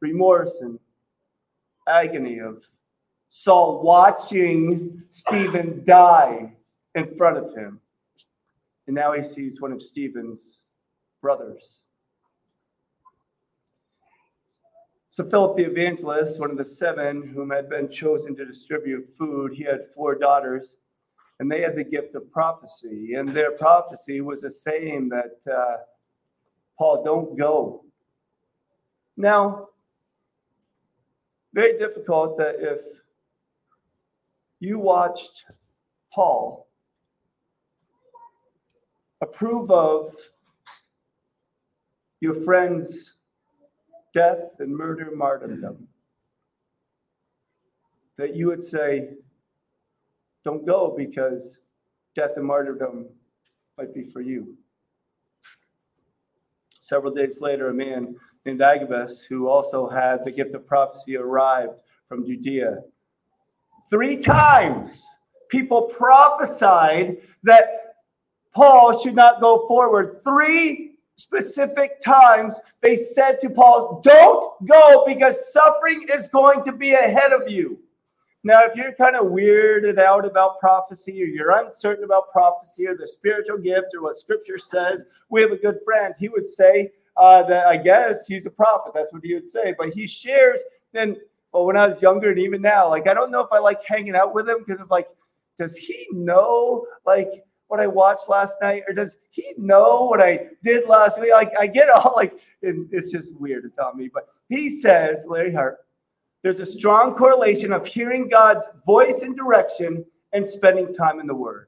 [0.00, 0.78] remorse and
[1.88, 2.64] agony of
[3.28, 6.52] Saul watching Stephen die
[6.94, 7.80] in front of him.
[8.86, 10.60] And now he sees one of Stephen's
[11.20, 11.82] brothers.
[15.10, 19.54] So, Philip the evangelist, one of the seven whom had been chosen to distribute food,
[19.54, 20.76] he had four daughters,
[21.40, 23.14] and they had the gift of prophecy.
[23.14, 25.76] And their prophecy was a saying that, uh,
[26.78, 27.84] Paul, don't go.
[29.16, 29.68] Now,
[31.56, 32.82] very difficult that if
[34.60, 35.46] you watched
[36.12, 36.68] Paul
[39.22, 40.14] approve of
[42.20, 43.14] your friend's
[44.12, 45.88] death and murder, martyrdom,
[48.18, 49.08] that you would say,
[50.44, 51.60] don't go because
[52.14, 53.06] death and martyrdom
[53.78, 54.58] might be for you.
[56.82, 58.14] Several days later, a man
[58.46, 61.74] named Agabus, who also had the gift of prophecy, arrived
[62.08, 62.82] from Judea.
[63.90, 65.04] Three times
[65.48, 67.96] people prophesied that
[68.54, 70.20] Paul should not go forward.
[70.24, 76.92] Three specific times they said to Paul, Don't go because suffering is going to be
[76.92, 77.78] ahead of you.
[78.44, 82.96] Now, if you're kind of weirded out about prophecy or you're uncertain about prophecy or
[82.96, 86.14] the spiritual gift or what scripture says, we have a good friend.
[86.16, 88.92] He would say uh, that I guess he's a prophet.
[88.94, 89.74] That's what he would say.
[89.76, 90.60] But he shares,
[90.92, 91.16] then,
[91.52, 93.80] but when I was younger and even now, like, I don't know if I like
[93.84, 95.08] hanging out with him because of like,
[95.58, 100.50] does he know, like, what I watched last night, or does he know what I
[100.62, 101.32] did last week?
[101.32, 103.64] Like, I get all like, it's just weird.
[103.64, 105.78] It's on me, but he says, Larry Hart,
[106.42, 111.34] there's a strong correlation of hearing God's voice and direction and spending time in the
[111.34, 111.66] Word.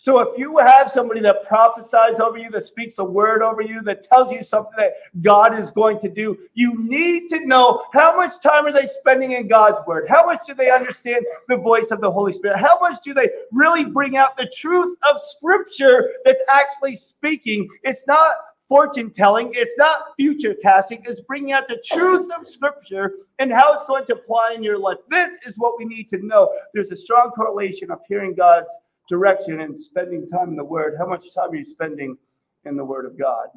[0.00, 3.82] So if you have somebody that prophesies over you, that speaks a word over you,
[3.82, 8.16] that tells you something that God is going to do, you need to know how
[8.16, 10.06] much time are they spending in God's word?
[10.08, 12.58] How much do they understand the voice of the Holy Spirit?
[12.58, 17.68] How much do they really bring out the truth of scripture that's actually speaking?
[17.82, 18.36] It's not
[18.68, 23.74] fortune telling, it's not future casting, it's bringing out the truth of scripture and how
[23.74, 24.98] it's going to apply in your life.
[25.10, 26.54] This is what we need to know.
[26.72, 28.68] There's a strong correlation of hearing God's
[29.08, 32.16] direction and spending time in the Word, how much time are you spending
[32.64, 33.48] in the Word of God?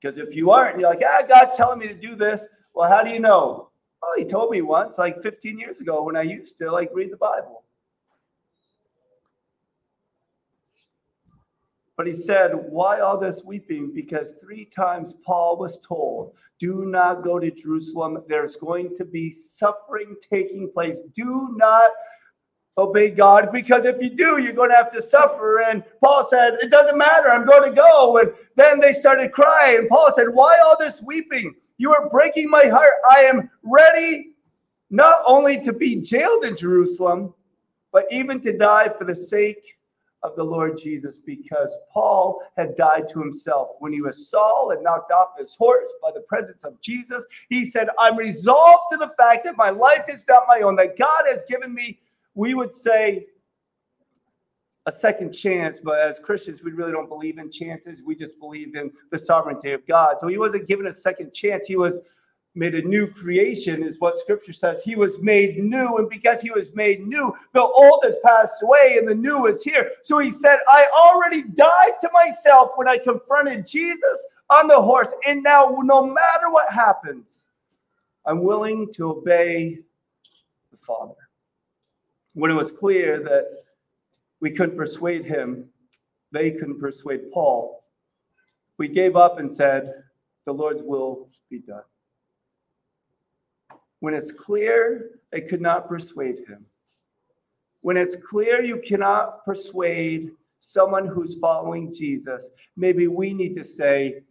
[0.00, 2.42] Because if you aren't, you're like, ah, God's telling me to do this.
[2.74, 3.70] Well, how do you know?
[4.02, 7.12] Well, He told me once, like 15 years ago, when I used to like read
[7.12, 7.62] the Bible.
[11.96, 13.92] But he said, Why all this weeping?
[13.94, 18.22] Because three times Paul was told, Do not go to Jerusalem.
[18.28, 20.98] There's going to be suffering taking place.
[21.14, 21.90] Do not
[22.78, 25.62] obey God because if you do, you're going to have to suffer.
[25.62, 27.30] And Paul said, It doesn't matter.
[27.30, 28.18] I'm going to go.
[28.18, 29.78] And then they started crying.
[29.78, 31.54] And Paul said, Why all this weeping?
[31.78, 32.92] You are breaking my heart.
[33.10, 34.32] I am ready
[34.90, 37.34] not only to be jailed in Jerusalem,
[37.92, 39.76] but even to die for the sake
[40.22, 43.70] of the Lord Jesus because Paul had died to himself.
[43.78, 47.64] When he was Saul and knocked off his horse by the presence of Jesus, he
[47.64, 51.24] said, I'm resolved to the fact that my life is not my own, that God
[51.28, 51.98] has given me,
[52.36, 53.26] we would say,
[54.86, 55.78] a second chance.
[55.82, 58.02] But as Christians, we really don't believe in chances.
[58.04, 60.18] We just believe in the sovereignty of God.
[60.20, 61.66] So he wasn't given a second chance.
[61.66, 61.98] He was
[62.54, 64.80] made a new creation, is what scripture says.
[64.82, 68.96] He was made new, and because he was made new, the old has passed away
[68.98, 69.90] and the new is here.
[70.04, 74.18] So he said, I already died to myself when I confronted Jesus
[74.48, 77.40] on the horse, and now no matter what happens,
[78.24, 79.80] I'm willing to obey
[80.70, 81.25] the Father.
[82.36, 83.64] When it was clear that
[84.40, 85.68] we couldn't persuade him,
[86.30, 87.82] they couldn't persuade Paul,
[88.78, 90.04] we gave up and said,
[90.44, 91.82] The Lord's will be done
[94.00, 96.64] when it's clear they could not persuade him,
[97.80, 100.30] when it's clear you cannot persuade
[100.60, 104.22] someone who's following Jesus, maybe we need to say,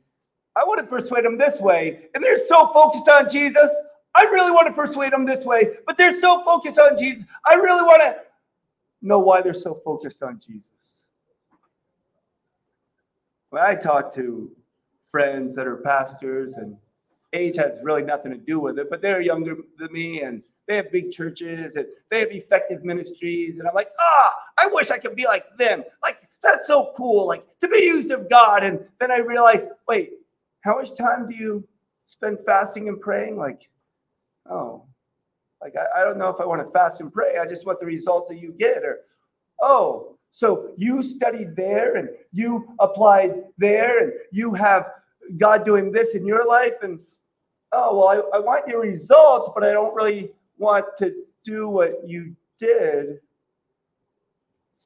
[0.56, 2.08] I want to persuade them this way.
[2.14, 3.70] And they're so focused on Jesus.
[4.16, 7.26] I really want to persuade them this way, but they're so focused on Jesus.
[7.46, 8.18] I really want to
[9.02, 10.70] know why they're so focused on Jesus.
[13.50, 14.52] When I talk to
[15.10, 16.76] friends that are pastors and
[17.34, 20.78] age has really nothing to do with it, but they're younger than me and they
[20.78, 23.60] have big churches and they have effective ministries.
[23.60, 25.84] And I'm like, ah, I wish I could be like them.
[26.02, 28.64] Like, that's so cool, like to be used of God.
[28.64, 30.14] And then I realized, wait,
[30.62, 31.68] how much time do you
[32.08, 33.38] spend fasting and praying?
[33.38, 33.70] Like,
[34.50, 34.86] oh,
[35.62, 37.38] like I, I don't know if I want to fast and pray.
[37.38, 38.84] I just want the results that you get.
[38.84, 39.00] Or,
[39.62, 44.88] oh, so you studied there and you applied there and you have
[45.38, 46.74] God doing this in your life.
[46.82, 47.00] And
[47.72, 52.08] oh, well, I, I want your results, but I don't really want to do what
[52.08, 53.20] you did.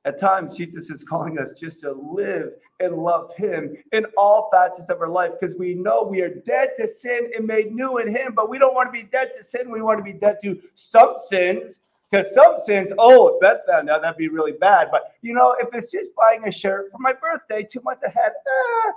[0.05, 4.89] At times, Jesus is calling us just to live and love Him in all facets
[4.89, 8.07] of our life because we know we are dead to sin and made new in
[8.07, 9.69] Him, but we don't want to be dead to sin.
[9.69, 11.79] We want to be dead to some sins
[12.09, 14.87] because some sins, oh, if Beth found out, that'd be really bad.
[14.89, 18.31] But you know, if it's just buying a shirt for my birthday two months ahead,
[18.31, 18.91] eh,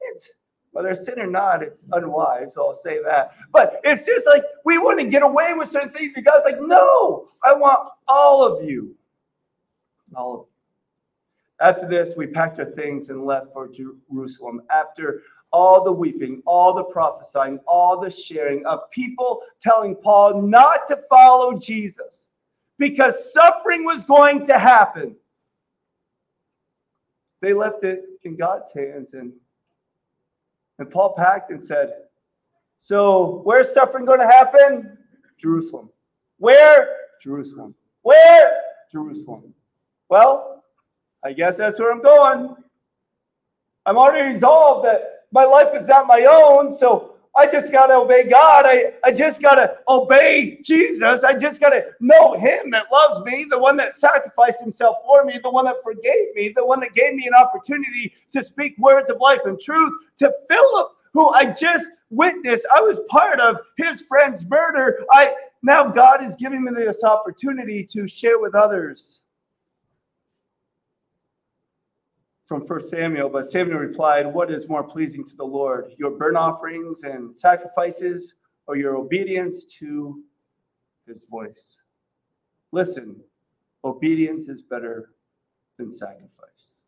[0.00, 0.30] it's
[0.72, 3.32] whether sin or not, it's unwise, so I'll say that.
[3.52, 6.12] But it's just like we want to get away with certain things.
[6.14, 8.94] And God's like, no, I want all of you.
[10.14, 10.47] All of you.
[11.60, 14.62] After this, we packed our things and left for Jerusalem.
[14.70, 20.86] After all the weeping, all the prophesying, all the sharing of people telling Paul not
[20.88, 22.26] to follow Jesus
[22.78, 25.16] because suffering was going to happen.
[27.40, 29.32] They left it in God's hands and
[30.78, 31.92] and Paul packed and said,
[32.80, 34.96] So, where's suffering going to happen?
[35.36, 35.90] Jerusalem.
[36.38, 36.88] Where?
[37.22, 37.74] Jerusalem.
[38.02, 38.52] Where?
[38.92, 39.52] Jerusalem.
[40.08, 40.57] Well,
[41.24, 42.54] I guess that's where I'm going.
[43.86, 47.94] I'm already resolved that my life is not my own, so I just got to
[47.94, 48.66] obey God.
[48.66, 51.22] I, I just got to obey Jesus.
[51.22, 55.24] I just got to know Him that loves me, the one that sacrificed Himself for
[55.24, 58.76] me, the one that forgave me, the one that gave me an opportunity to speak
[58.78, 62.66] words of life and truth to Philip, who I just witnessed.
[62.74, 65.04] I was part of his friend's murder.
[65.12, 69.20] I now God is giving me this opportunity to share with others
[72.48, 76.38] from First Samuel, but Samuel replied, What is more pleasing to the Lord, your burnt
[76.38, 78.34] offerings and sacrifices,
[78.66, 80.22] or your obedience to
[81.06, 81.78] his voice?
[82.72, 83.16] Listen,
[83.84, 85.10] obedience is better
[85.76, 86.78] than sacrifice.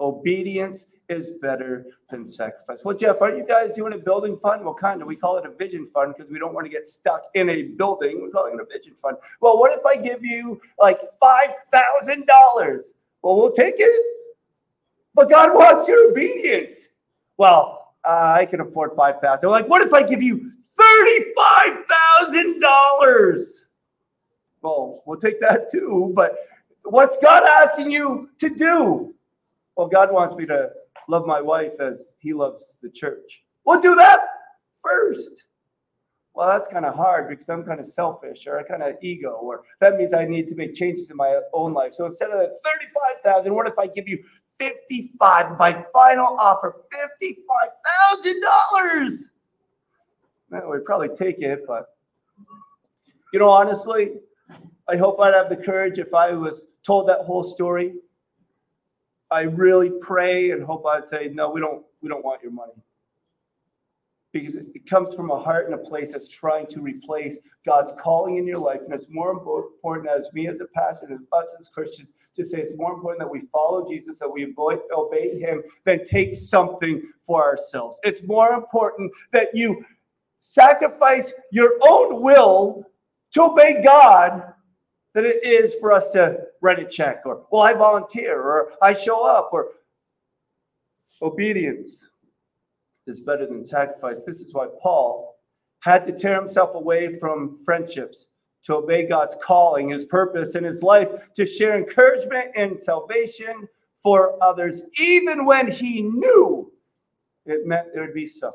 [0.00, 2.78] Obedience is better than sacrifice.
[2.84, 4.64] Well, Jeff, aren't you guys doing a building fund?
[4.64, 5.08] Well, kind of.
[5.08, 7.62] We call it a vision fund because we don't want to get stuck in a
[7.62, 8.22] building.
[8.22, 9.16] We're calling it a vision fund.
[9.40, 12.26] Well, what if I give you like $5,000?
[13.22, 14.19] Well, we'll take it
[15.14, 16.74] but God wants your obedience.
[17.36, 19.50] Well, uh, I can afford five thousand.
[19.50, 23.46] Like, what if I give you thirty-five thousand dollars?
[24.62, 26.12] Well, we'll take that too.
[26.14, 26.36] But
[26.84, 29.14] what's God asking you to do?
[29.76, 30.70] Well, God wants me to
[31.08, 33.42] love my wife as He loves the church.
[33.64, 34.20] We'll do that
[34.82, 35.44] first.
[36.34, 39.38] Well, that's kind of hard because I'm kind of selfish or I kind of ego,
[39.42, 41.92] or that means I need to make changes in my own life.
[41.92, 44.22] So instead of the 35,000, what if I give you
[44.60, 46.76] 55, my final offer,
[47.22, 49.18] $55,000?
[50.50, 51.86] Well, we'd probably take it, but
[53.32, 54.12] you know, honestly,
[54.88, 57.94] I hope I'd have the courage if I was told that whole story.
[59.30, 62.72] I really pray and hope I'd say, no, we don't, we don't want your money.
[64.32, 68.36] Because it comes from a heart and a place that's trying to replace God's calling
[68.36, 68.80] in your life.
[68.84, 72.58] And it's more important as me as a pastor and us as Christians to say
[72.58, 77.44] it's more important that we follow Jesus, that we obey him, than take something for
[77.44, 77.98] ourselves.
[78.04, 79.84] It's more important that you
[80.38, 82.86] sacrifice your own will
[83.32, 84.54] to obey God
[85.12, 88.92] than it is for us to write a check or, well, I volunteer or I
[88.92, 89.70] show up or
[91.20, 91.98] obedience
[93.06, 94.24] is better than sacrifice.
[94.24, 95.36] This is why Paul
[95.80, 98.26] had to tear himself away from friendships
[98.62, 103.66] to obey God's calling, his purpose in his life, to share encouragement and salvation
[104.02, 106.70] for others, even when he knew
[107.46, 108.54] it meant there would be suffering.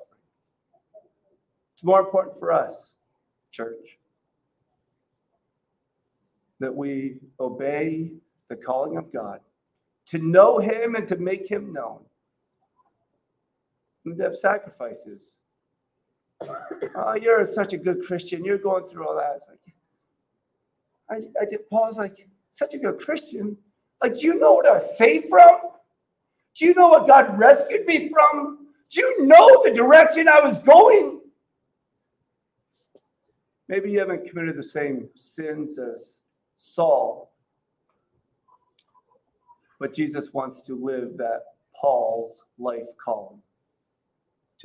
[1.75, 2.93] It's more important for us,
[3.51, 3.97] church,
[6.59, 8.11] that we obey
[8.47, 9.39] the calling of God,
[10.07, 11.99] to know him and to make him known.
[14.05, 15.31] And have sacrifices.
[16.95, 18.45] Oh, you're such a good Christian.
[18.45, 19.37] You're going through all that.
[19.37, 19.59] It's like,
[21.09, 23.57] I, I did, Paul's like, such a good Christian.
[24.03, 25.57] Like, do you know what I was saved from?
[26.55, 28.67] Do you know what God rescued me from?
[28.91, 31.21] Do you know the direction I was going?
[33.67, 36.13] Maybe you haven't committed the same sins as
[36.57, 37.33] Saul,
[39.79, 41.41] but Jesus wants to live that
[41.81, 43.41] Paul's life calling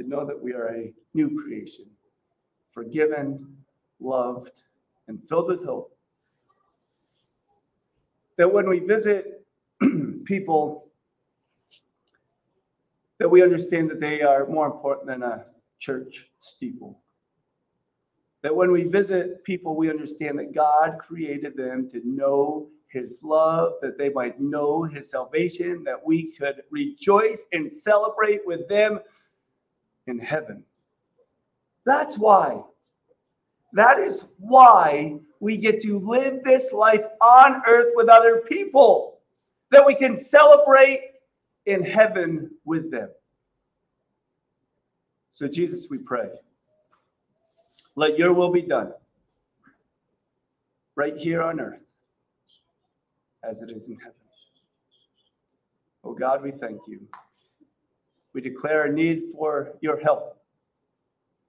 [0.00, 1.84] to know that we are a new creation,
[2.72, 3.56] forgiven,
[4.00, 4.50] loved,
[5.08, 5.94] and filled with hope.
[8.38, 9.46] That when we visit
[10.24, 10.88] people,
[13.18, 15.44] that we understand that they are more important than a
[15.78, 16.98] church steeple.
[18.42, 23.74] That when we visit people, we understand that God created them to know his love,
[23.82, 29.00] that they might know his salvation, that we could rejoice and celebrate with them
[30.06, 30.64] in heaven.
[31.84, 32.62] That's why.
[33.72, 39.18] That is why we get to live this life on earth with other people,
[39.70, 41.00] that we can celebrate
[41.66, 43.08] in heaven with them.
[45.34, 46.28] So, Jesus, we pray,
[47.96, 48.92] let your will be done
[50.96, 51.80] right here on earth
[53.42, 54.12] as it is in heaven.
[56.04, 57.00] Oh God, we thank you.
[58.32, 60.40] We declare a need for your help.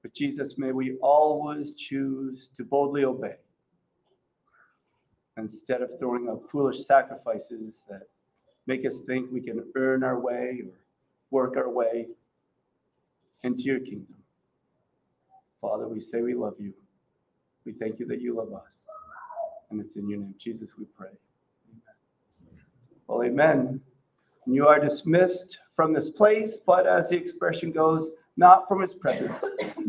[0.02, 3.36] But Jesus, may we always choose to boldly obey
[5.38, 8.04] instead of throwing up foolish sacrifices that
[8.68, 10.74] make us think we can earn our way or
[11.30, 12.08] work our way
[13.44, 14.16] into your kingdom.
[15.62, 16.74] Father, we say we love you.
[17.66, 18.82] We thank you that you love us.
[19.70, 21.10] And it's in your name, Jesus, we pray.
[21.70, 22.60] Amen.
[23.08, 23.82] Well, amen.
[24.46, 28.94] And you are dismissed from this place, but as the expression goes, not from his
[28.94, 29.44] presence.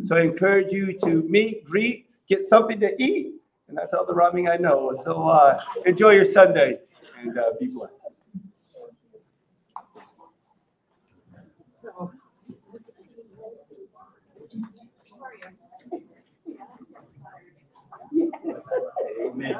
[0.06, 3.34] So I encourage you to meet, greet, get something to eat.
[3.68, 4.94] And that's all the rhyming I know.
[5.02, 6.78] So uh, enjoy your Sunday
[7.18, 7.94] and uh, be blessed.
[19.24, 19.56] Amen.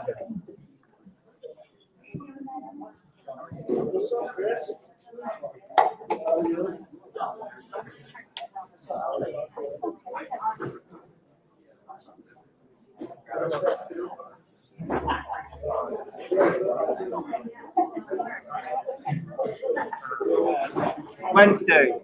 [21.35, 21.95] Wednesday.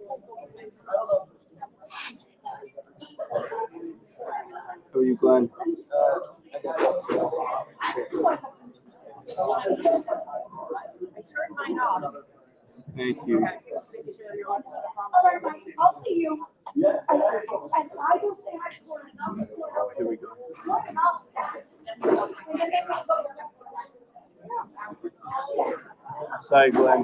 [4.93, 5.51] How are you, Glenn?
[11.19, 12.15] I turned mine off.
[12.97, 13.39] Thank you.
[13.39, 13.47] Okay,
[15.43, 16.47] Mike, I'll see you.
[16.77, 16.93] Yeah.
[17.09, 18.81] I will say hi to
[19.27, 20.29] oh, Here we go.
[26.49, 27.03] Sorry, Glenn.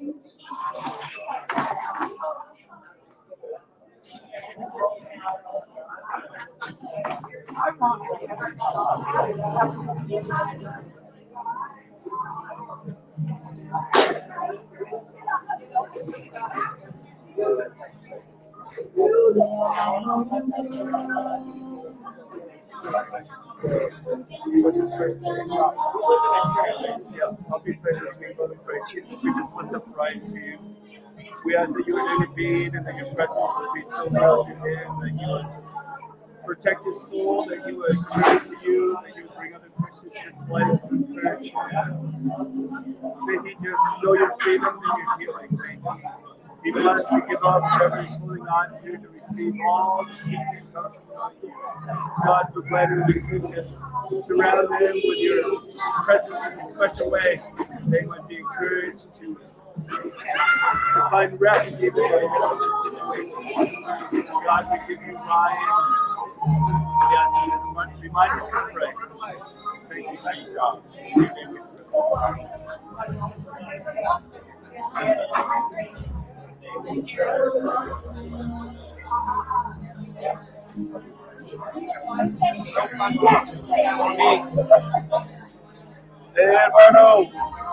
[0.00, 0.38] What's
[24.78, 25.20] his?
[27.52, 27.72] I'll be
[28.88, 30.58] Jesus, we just lift up Ryan to you.
[31.44, 34.50] We ask that you would intervene and that your presence would be so real to
[34.50, 35.46] him, that you would
[36.46, 40.20] protect his soul, that you would to you, that you would bring other Christians to
[40.20, 42.14] his life to encourage him.
[43.26, 46.19] May he just know your freedom and your healing.
[46.66, 50.48] Even us to give up whatever he's holding on to to receive all the peace
[50.54, 51.52] that comes from you.
[52.24, 52.62] God, for
[53.06, 53.78] we can just
[54.26, 55.60] surround them with your
[56.04, 57.40] presence in a special way.
[57.86, 59.36] They might be encouraged to,
[61.10, 63.54] find rest even in this situation.
[64.44, 65.94] God, we give you Ryan.
[66.46, 67.16] We
[67.50, 68.92] to remind- remind us to pray.
[69.88, 70.54] Thank you, Jesus.
[86.34, 87.30] Hermano.